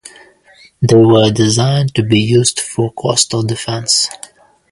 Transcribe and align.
They 0.81 0.95
were 0.95 1.29
designed 1.29 1.93
to 1.93 2.01
be 2.01 2.19
used 2.19 2.59
for 2.59 2.91
coastal 2.91 3.43
defense. 3.43 4.09